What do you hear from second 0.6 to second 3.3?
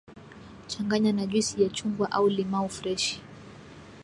changanya na Juisi ya chungwa au limao freshi